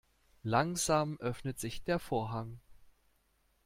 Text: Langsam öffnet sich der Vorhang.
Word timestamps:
Langsam 0.41 1.17
öffnet 1.19 1.59
sich 1.59 1.83
der 1.83 1.99
Vorhang. 1.99 2.59